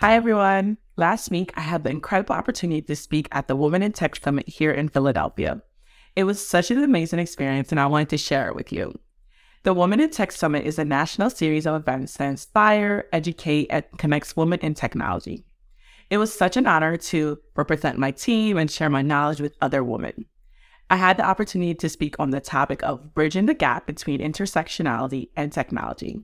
Hi, 0.00 0.14
everyone. 0.14 0.78
Last 0.96 1.30
week, 1.30 1.52
I 1.58 1.60
had 1.60 1.84
the 1.84 1.90
incredible 1.90 2.34
opportunity 2.34 2.80
to 2.80 2.96
speak 2.96 3.28
at 3.32 3.48
the 3.48 3.54
Women 3.54 3.82
in 3.82 3.92
Tech 3.92 4.16
Summit 4.16 4.48
here 4.48 4.72
in 4.72 4.88
Philadelphia. 4.88 5.60
It 6.16 6.24
was 6.24 6.42
such 6.42 6.70
an 6.70 6.82
amazing 6.82 7.18
experience, 7.18 7.70
and 7.70 7.78
I 7.78 7.84
wanted 7.84 8.08
to 8.08 8.16
share 8.16 8.48
it 8.48 8.54
with 8.54 8.72
you. 8.72 8.98
The 9.62 9.74
Women 9.74 10.00
in 10.00 10.08
Tech 10.08 10.32
Summit 10.32 10.64
is 10.64 10.78
a 10.78 10.86
national 10.86 11.28
series 11.28 11.66
of 11.66 11.74
events 11.74 12.16
that 12.16 12.30
inspire, 12.30 13.08
educate, 13.12 13.66
and 13.68 13.84
connects 13.98 14.34
women 14.34 14.58
in 14.60 14.72
technology. 14.72 15.44
It 16.08 16.16
was 16.16 16.32
such 16.32 16.56
an 16.56 16.66
honor 16.66 16.96
to 16.96 17.38
represent 17.54 17.98
my 17.98 18.10
team 18.10 18.56
and 18.56 18.70
share 18.70 18.88
my 18.88 19.02
knowledge 19.02 19.42
with 19.42 19.54
other 19.60 19.84
women. 19.84 20.24
I 20.88 20.96
had 20.96 21.18
the 21.18 21.26
opportunity 21.26 21.74
to 21.74 21.90
speak 21.90 22.16
on 22.18 22.30
the 22.30 22.40
topic 22.40 22.82
of 22.84 23.12
bridging 23.12 23.44
the 23.44 23.52
gap 23.52 23.86
between 23.86 24.20
intersectionality 24.20 25.28
and 25.36 25.52
technology. 25.52 26.22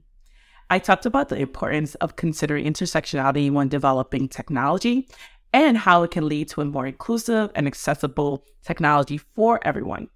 I 0.68 0.80
talked 0.80 1.06
about 1.06 1.28
the 1.28 1.38
importance 1.38 1.94
of 1.96 2.16
considering 2.16 2.64
intersectionality 2.64 3.52
when 3.52 3.68
developing 3.68 4.28
technology 4.28 5.08
and 5.52 5.78
how 5.78 6.02
it 6.02 6.10
can 6.10 6.28
lead 6.28 6.48
to 6.48 6.60
a 6.60 6.64
more 6.64 6.86
inclusive 6.86 7.52
and 7.54 7.68
accessible 7.68 8.44
technology 8.64 9.16
for 9.16 9.60
everyone. 9.66 10.08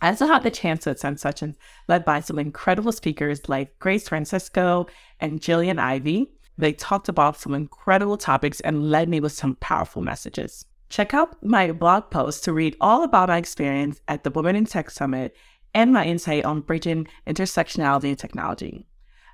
I 0.00 0.10
also 0.10 0.26
had 0.26 0.44
the 0.44 0.52
chance 0.52 0.84
to 0.84 0.92
attend 0.92 1.18
sessions 1.18 1.56
led 1.88 2.04
by 2.04 2.20
some 2.20 2.38
incredible 2.38 2.92
speakers 2.92 3.48
like 3.48 3.76
Grace 3.80 4.08
Francisco 4.08 4.86
and 5.18 5.40
Jillian 5.40 5.80
Ivy. 5.80 6.30
They 6.56 6.72
talked 6.72 7.08
about 7.08 7.36
some 7.36 7.54
incredible 7.54 8.16
topics 8.16 8.60
and 8.60 8.90
led 8.90 9.08
me 9.08 9.18
with 9.18 9.32
some 9.32 9.56
powerful 9.56 10.00
messages. 10.00 10.64
Check 10.90 11.12
out 11.12 11.42
my 11.42 11.72
blog 11.72 12.10
post 12.10 12.44
to 12.44 12.52
read 12.52 12.76
all 12.80 13.02
about 13.02 13.30
my 13.30 13.38
experience 13.38 14.00
at 14.06 14.22
the 14.22 14.30
Women 14.30 14.54
in 14.54 14.66
Tech 14.66 14.90
Summit 14.90 15.34
and 15.74 15.92
my 15.92 16.04
insight 16.04 16.44
on 16.44 16.60
bridging 16.60 17.08
intersectionality 17.26 18.10
and 18.10 18.18
technology. 18.18 18.86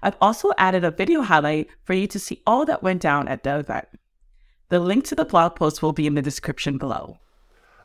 I've 0.03 0.17
also 0.21 0.51
added 0.59 0.85
a 0.85 0.91
video 0.91 1.23
highlight 1.23 1.69
for 1.85 1.95
you 1.95 2.07
to 2.09 2.19
see 2.19 2.43
all 2.47 2.65
that 2.67 2.83
went 2.83 3.01
down 3.01 3.29
at 3.29 3.45
the 3.45 3.59
event. 3.59 3.89
The 4.69 4.81
link 4.81 5.05
to 5.07 5.15
the 5.15 5.25
blog 5.25 5.55
post 5.55 5.83
will 5.83 5.93
be 5.93 6.07
in 6.07 6.15
the 6.15 6.23
description 6.23 6.79
below. 6.79 7.19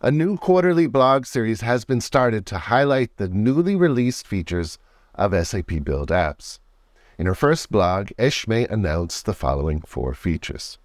A 0.02 0.12
new 0.12 0.38
quarterly 0.38 0.88
blog 0.88 1.26
series 1.26 1.62
has 1.62 1.86
been 1.86 2.02
started 2.02 2.46
to 2.48 2.58
highlight 2.58 3.18
the 3.18 3.28
newly 3.28 3.76
released 3.76 4.26
features 4.26 4.78
of 5.16 5.34
SAP 5.46 5.84
Build 5.84 6.10
apps. 6.10 6.60
In 7.18 7.26
her 7.26 7.36
first 7.36 7.72
blog, 7.72 8.10
Esmee 8.18 8.70
announced 8.70 9.26
the 9.26 9.34
following 9.34 9.82
four 9.82 10.14
features. 10.14 10.78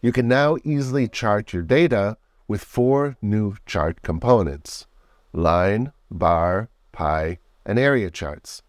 You 0.00 0.12
can 0.12 0.26
now 0.26 0.56
easily 0.64 1.06
chart 1.06 1.52
your 1.52 1.62
data 1.62 2.16
with 2.48 2.64
four 2.64 3.16
new 3.20 3.56
chart 3.66 4.02
components 4.02 4.86
line, 5.32 5.92
bar, 6.10 6.70
pie, 6.90 7.38
and 7.64 7.78
area 7.78 8.10
charts. 8.10 8.62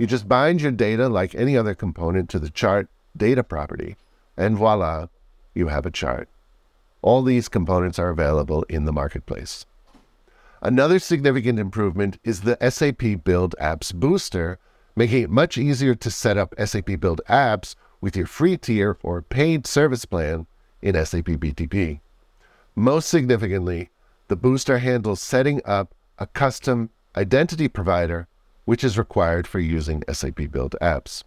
You 0.00 0.06
just 0.06 0.26
bind 0.26 0.62
your 0.62 0.72
data 0.72 1.10
like 1.10 1.34
any 1.34 1.58
other 1.58 1.74
component 1.74 2.30
to 2.30 2.38
the 2.38 2.48
chart 2.48 2.88
data 3.14 3.44
property, 3.44 3.96
and 4.34 4.56
voila, 4.56 5.08
you 5.52 5.68
have 5.68 5.84
a 5.84 5.90
chart. 5.90 6.26
All 7.02 7.22
these 7.22 7.50
components 7.50 7.98
are 7.98 8.08
available 8.08 8.62
in 8.70 8.86
the 8.86 8.94
marketplace. 8.94 9.66
Another 10.62 10.98
significant 10.98 11.58
improvement 11.58 12.18
is 12.24 12.40
the 12.40 12.56
SAP 12.66 13.22
Build 13.24 13.54
Apps 13.60 13.92
Booster, 13.94 14.58
making 14.96 15.24
it 15.24 15.28
much 15.28 15.58
easier 15.58 15.94
to 15.94 16.10
set 16.10 16.38
up 16.38 16.54
SAP 16.58 16.98
Build 16.98 17.20
apps 17.28 17.74
with 18.00 18.16
your 18.16 18.26
free 18.26 18.56
tier 18.56 18.96
or 19.02 19.20
paid 19.20 19.66
service 19.66 20.06
plan 20.06 20.46
in 20.80 20.94
SAP 20.94 21.26
BTP. 21.26 22.00
Most 22.74 23.10
significantly, 23.10 23.90
the 24.28 24.36
booster 24.36 24.78
handles 24.78 25.20
setting 25.20 25.60
up 25.66 25.94
a 26.18 26.26
custom 26.26 26.88
identity 27.14 27.68
provider 27.68 28.28
which 28.70 28.84
is 28.84 28.96
required 28.96 29.48
for 29.48 29.58
using 29.58 30.04
SAP 30.12 30.48
Build 30.52 30.76
apps. 30.80 31.24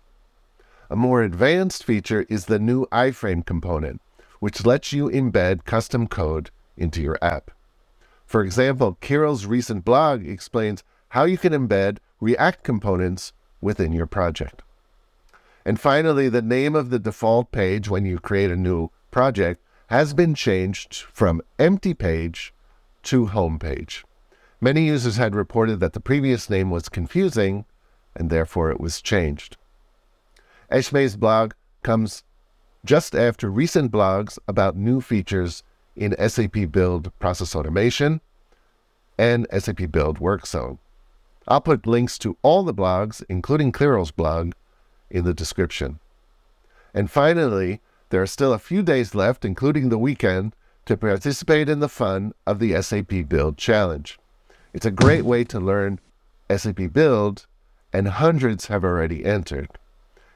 A 0.90 0.96
more 0.96 1.22
advanced 1.22 1.84
feature 1.84 2.26
is 2.30 2.46
the 2.46 2.58
new 2.58 2.86
iframe 2.86 3.46
component, 3.46 4.00
which 4.40 4.66
lets 4.66 4.94
you 4.94 5.10
embed 5.10 5.66
custom 5.66 6.08
code 6.08 6.52
into 6.78 7.02
your 7.02 7.18
app. 7.22 7.52
For 8.26 8.46
example, 8.46 8.98
Kirill's 9.02 9.46
recent 9.46 9.84
blog 9.84 10.26
explains 10.26 10.86
how 11.10 11.26
you 11.26 11.38
can 11.38 11.52
embed 11.52 11.98
React 12.22 12.64
components 12.64 13.34
within 13.60 13.92
your 13.92 14.08
project. 14.08 14.62
And 15.66 15.78
finally, 15.78 16.30
the 16.30 16.42
name 16.42 16.76
of 16.76 16.92
the 16.92 17.00
default 17.00 17.52
page 17.52 17.90
when 17.90 18.06
you 18.06 18.20
create 18.20 18.52
a 18.52 18.56
new 18.56 18.90
project 19.12 19.62
has 19.88 20.14
been 20.14 20.34
changed 20.34 20.96
from 20.96 21.42
empty 21.60 21.94
page 21.94 22.54
to 23.04 23.26
home 23.26 23.60
page. 23.60 24.06
Many 24.64 24.86
users 24.86 25.18
had 25.18 25.36
reported 25.36 25.82
that 25.82 25.92
the 25.92 26.00
previous 26.00 26.50
name 26.50 26.70
was 26.70 26.88
confusing 26.88 27.66
and 28.16 28.30
therefore 28.30 28.72
it 28.72 28.80
was 28.80 29.02
changed. 29.02 29.58
Esmee's 30.72 31.18
blog 31.18 31.52
comes 31.82 32.24
just 32.86 33.14
after 33.14 33.50
recent 33.50 33.92
blogs 33.92 34.40
about 34.48 34.78
new 34.78 35.02
features 35.02 35.64
in 35.98 36.16
SAP 36.30 36.72
Build 36.72 37.12
Process 37.20 37.58
Automation 37.58 38.22
and 39.18 39.48
SAP 39.52 39.92
Build 39.92 40.20
Work 40.20 40.48
Zone. 40.48 40.80
I'll 41.46 41.60
put 41.60 41.86
links 41.86 42.18
to 42.20 42.38
all 42.42 42.64
the 42.64 42.74
blogs, 42.74 43.22
including 43.28 43.74
Kirill's 43.74 44.12
blog, 44.12 44.54
in 45.10 45.26
the 45.26 45.34
description. 45.34 46.00
And 46.94 47.12
finally, 47.12 47.82
there 48.12 48.22
are 48.22 48.26
still 48.26 48.54
a 48.54 48.60
few 48.60 48.82
days 48.82 49.14
left, 49.14 49.44
including 49.44 49.90
the 49.90 49.98
weekend, 49.98 50.56
to 50.86 50.96
participate 50.96 51.68
in 51.68 51.82
the 51.82 51.90
fun 51.90 52.32
of 52.48 52.60
the 52.60 52.82
SAP 52.82 53.28
Build 53.28 53.58
Challenge. 53.58 54.18
It's 54.74 54.86
a 54.86 54.92
great 54.92 55.24
way 55.24 55.44
to 55.46 55.60
learn 55.60 56.00
SAP 56.50 56.92
Build, 56.92 57.46
and 57.92 58.08
hundreds 58.08 58.68
have 58.68 58.84
already 58.84 59.24
entered. 59.24 59.70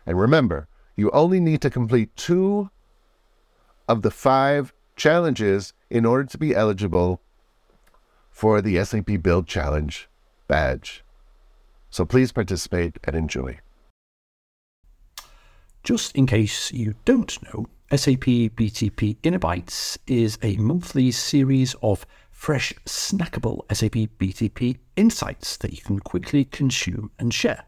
And 0.06 0.20
remember, 0.20 0.68
you 0.96 1.10
only 1.12 1.40
need 1.40 1.62
to 1.62 1.70
complete 1.70 2.16
two 2.16 2.70
of 3.88 4.04
the 4.04 4.12
five 4.12 4.74
challenges 4.96 5.74
in 5.90 6.06
order 6.06 6.26
to 6.26 6.38
be 6.38 6.56
eligible 6.56 7.22
for 8.30 8.62
the 8.62 8.84
SAP 8.84 9.24
Build 9.24 9.48
Challenge 9.48 10.08
badge. 10.48 11.04
So 11.90 12.06
please 12.06 12.32
participate 12.32 12.98
and 13.04 13.16
enjoy. 13.16 13.60
Just 15.84 16.16
in 16.16 16.28
case 16.28 16.72
you 16.72 16.96
don't 17.06 17.42
know, 17.44 17.68
SAP 17.90 18.26
BTP 18.58 19.18
Innobytes 19.24 19.98
is 20.06 20.38
a 20.44 20.58
monthly 20.58 21.10
series 21.12 21.76
of 21.82 22.06
fresh, 22.38 22.72
snackable 22.86 23.62
SAP 23.76 24.10
BTP 24.20 24.78
insights 24.96 25.58
that 25.58 25.74
you 25.74 25.82
can 25.82 26.00
quickly 26.00 26.46
consume 26.46 27.10
and 27.18 27.34
share. 27.34 27.66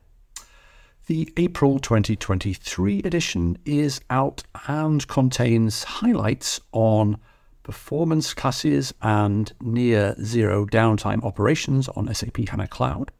The 1.07 1.34
April 1.38 1.80
2023 1.80 3.00
edition 3.00 3.57
is 3.66 4.00
out 4.12 4.44
and 4.68 5.06
contains 5.07 5.84
highlights 5.84 6.62
on 6.72 7.18
performance 7.63 8.35
classes 8.35 8.94
and 9.02 9.52
near 9.59 10.16
zero 10.24 10.68
downtime 10.68 11.24
operations 11.24 11.90
on 11.90 12.13
SAP 12.13 12.38
HANA 12.47 12.68
Cloud, 12.68 13.12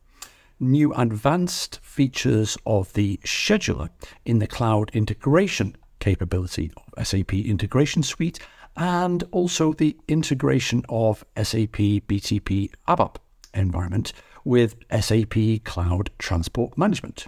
new 0.60 0.94
advanced 0.94 1.80
features 1.82 2.60
of 2.68 2.94
the 2.94 3.18
scheduler 3.26 3.90
in 4.24 4.38
the 4.38 4.48
cloud 4.48 4.92
integration 4.94 5.76
capability 6.00 6.72
of 6.78 7.08
SAP 7.08 7.34
Integration 7.34 8.04
Suite, 8.04 8.40
and 8.78 9.24
also 9.32 9.74
the 9.74 9.98
integration 10.08 10.84
of 10.90 11.26
SAP 11.36 11.78
BTP 12.08 12.72
ABAP 12.88 13.16
environment 13.54 14.14
with 14.44 14.76
SAP 14.92 15.64
Cloud 15.64 16.10
Transport 16.18 16.78
Management. 16.78 17.28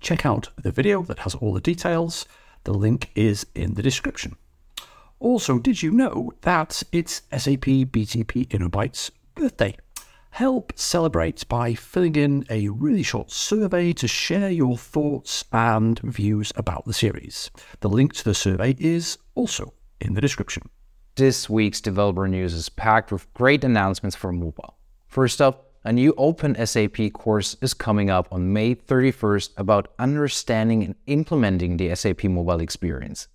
Check 0.00 0.26
out 0.26 0.48
the 0.60 0.72
video 0.72 1.02
that 1.02 1.20
has 1.20 1.34
all 1.36 1.52
the 1.52 1.60
details. 1.60 2.26
The 2.64 2.74
link 2.74 3.10
is 3.14 3.46
in 3.54 3.74
the 3.74 3.82
description. 3.82 4.36
Also, 5.20 5.58
did 5.58 5.82
you 5.82 5.92
know 5.92 6.32
that 6.40 6.82
it's 6.90 7.22
SAP 7.30 7.66
BTP 7.92 8.48
Innobytes 8.48 9.10
birthday? 9.36 9.76
Help 10.30 10.72
celebrate 10.74 11.46
by 11.48 11.74
filling 11.74 12.16
in 12.16 12.46
a 12.50 12.68
really 12.68 13.02
short 13.02 13.30
survey 13.30 13.92
to 13.92 14.08
share 14.08 14.50
your 14.50 14.76
thoughts 14.76 15.44
and 15.52 16.00
views 16.00 16.52
about 16.56 16.84
the 16.86 16.92
series. 16.92 17.50
The 17.80 17.88
link 17.88 18.14
to 18.14 18.24
the 18.24 18.34
survey 18.34 18.74
is 18.78 19.18
also 19.34 19.74
in 20.02 20.14
the 20.14 20.20
description. 20.20 20.68
This 21.14 21.48
week's 21.48 21.80
developer 21.80 22.26
news 22.26 22.54
is 22.54 22.68
packed 22.68 23.12
with 23.12 23.32
great 23.34 23.64
announcements 23.64 24.16
for 24.16 24.32
mobile. 24.32 24.76
First 25.08 25.40
up, 25.40 25.72
a 25.84 25.92
new 25.92 26.14
Open 26.16 26.54
SAP 26.64 27.12
course 27.12 27.56
is 27.60 27.74
coming 27.74 28.08
up 28.08 28.28
on 28.30 28.52
May 28.52 28.74
31st 28.74 29.50
about 29.56 29.92
understanding 29.98 30.84
and 30.84 30.94
implementing 31.06 31.76
the 31.76 31.94
SAP 31.94 32.24
mobile 32.24 32.60
experience. 32.60 33.28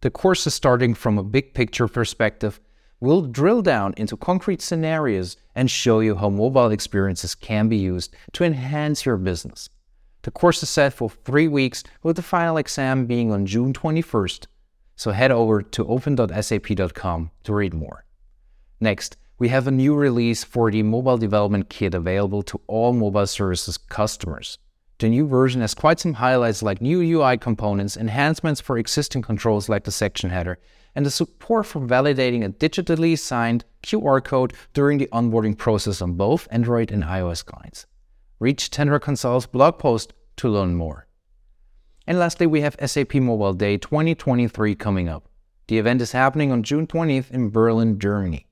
The 0.00 0.10
course 0.10 0.46
is 0.46 0.54
starting 0.54 0.94
from 0.94 1.18
a 1.18 1.24
big 1.24 1.52
picture 1.52 1.88
perspective. 1.88 2.60
We'll 3.00 3.22
drill 3.22 3.60
down 3.60 3.94
into 3.96 4.16
concrete 4.16 4.62
scenarios 4.62 5.36
and 5.54 5.70
show 5.70 6.00
you 6.00 6.14
how 6.14 6.30
mobile 6.30 6.70
experiences 6.70 7.34
can 7.34 7.68
be 7.68 7.76
used 7.76 8.14
to 8.32 8.44
enhance 8.44 9.04
your 9.04 9.16
business. 9.16 9.68
The 10.22 10.30
course 10.30 10.62
is 10.62 10.70
set 10.70 10.92
for 10.92 11.10
three 11.10 11.48
weeks, 11.48 11.82
with 12.02 12.16
the 12.16 12.22
final 12.22 12.56
exam 12.56 13.06
being 13.06 13.32
on 13.32 13.46
June 13.46 13.72
21st 13.72 14.46
so 15.00 15.12
head 15.12 15.30
over 15.30 15.62
to 15.62 15.86
open.sap.com 15.88 17.30
to 17.42 17.54
read 17.54 17.72
more. 17.72 18.04
Next, 18.80 19.16
we 19.38 19.48
have 19.48 19.66
a 19.66 19.70
new 19.70 19.94
release 19.94 20.44
for 20.44 20.70
the 20.70 20.82
mobile 20.82 21.16
development 21.16 21.70
kit 21.70 21.94
available 21.94 22.42
to 22.42 22.60
all 22.66 22.92
mobile 22.92 23.26
services 23.26 23.78
customers. 23.78 24.58
The 24.98 25.08
new 25.08 25.26
version 25.26 25.62
has 25.62 25.72
quite 25.72 26.00
some 26.00 26.12
highlights 26.12 26.62
like 26.62 26.82
new 26.82 27.00
UI 27.00 27.38
components, 27.38 27.96
enhancements 27.96 28.60
for 28.60 28.76
existing 28.76 29.22
controls 29.22 29.70
like 29.70 29.84
the 29.84 29.90
section 29.90 30.28
header, 30.28 30.58
and 30.94 31.06
the 31.06 31.10
support 31.10 31.64
for 31.64 31.80
validating 31.80 32.44
a 32.44 32.50
digitally 32.50 33.18
signed 33.18 33.64
QR 33.82 34.22
code 34.22 34.52
during 34.74 34.98
the 34.98 35.08
onboarding 35.14 35.56
process 35.56 36.02
on 36.02 36.12
both 36.12 36.46
Android 36.50 36.92
and 36.92 37.04
iOS 37.04 37.42
clients. 37.42 37.86
Read 38.38 38.58
Tenora 38.58 39.00
Consul's 39.00 39.46
blog 39.46 39.78
post 39.78 40.12
to 40.36 40.50
learn 40.50 40.74
more. 40.74 41.06
And 42.06 42.18
lastly, 42.18 42.46
we 42.46 42.62
have 42.62 42.76
SAP 42.84 43.14
Mobile 43.14 43.52
Day 43.52 43.76
2023 43.76 44.74
coming 44.74 45.08
up. 45.08 45.28
The 45.68 45.78
event 45.78 46.00
is 46.02 46.12
happening 46.12 46.50
on 46.50 46.62
June 46.62 46.86
20th 46.86 47.30
in 47.30 47.50
Berlin, 47.50 47.98
Germany. 47.98 48.46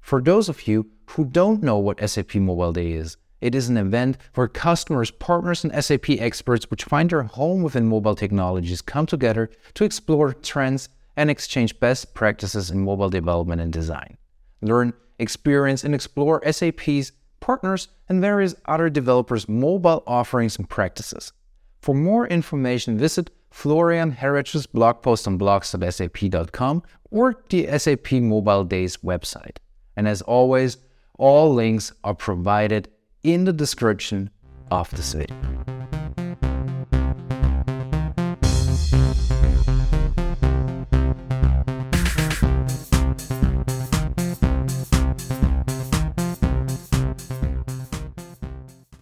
For 0.00 0.20
those 0.22 0.48
of 0.48 0.68
you 0.68 0.86
who 1.10 1.24
don't 1.24 1.62
know 1.62 1.78
what 1.78 2.08
SAP 2.08 2.36
Mobile 2.36 2.72
Day 2.72 2.92
is, 2.92 3.16
it 3.40 3.54
is 3.54 3.68
an 3.68 3.78
event 3.78 4.18
where 4.34 4.48
customers, 4.48 5.10
partners, 5.10 5.64
and 5.64 5.84
SAP 5.84 6.10
experts 6.10 6.70
which 6.70 6.84
find 6.84 7.10
their 7.10 7.22
home 7.22 7.62
within 7.62 7.88
mobile 7.88 8.14
technologies 8.14 8.82
come 8.82 9.06
together 9.06 9.50
to 9.74 9.84
explore 9.84 10.34
trends 10.34 10.90
and 11.16 11.30
exchange 11.30 11.80
best 11.80 12.14
practices 12.14 12.70
in 12.70 12.84
mobile 12.84 13.08
development 13.08 13.60
and 13.60 13.72
design. 13.72 14.16
Learn, 14.62 14.92
experience, 15.18 15.84
and 15.84 15.94
explore 15.94 16.42
SAP's 16.50 17.12
partners 17.40 17.88
and 18.08 18.20
various 18.20 18.54
other 18.66 18.90
developers' 18.90 19.48
mobile 19.48 20.02
offerings 20.06 20.58
and 20.58 20.68
practices. 20.68 21.32
For 21.80 21.94
more 21.94 22.26
information, 22.26 22.98
visit 22.98 23.30
Florian 23.50 24.12
Herrich's 24.12 24.66
blog 24.66 25.02
post 25.02 25.26
on 25.26 25.38
blogs.sap.com 25.38 26.82
or 27.10 27.42
the 27.48 27.78
SAP 27.78 28.12
Mobile 28.12 28.64
Days 28.64 28.98
website. 28.98 29.56
And 29.96 30.06
as 30.06 30.22
always, 30.22 30.76
all 31.18 31.52
links 31.52 31.92
are 32.04 32.14
provided 32.14 32.88
in 33.22 33.44
the 33.44 33.52
description 33.52 34.30
of 34.70 34.90
this 34.90 35.12
video. 35.14 35.69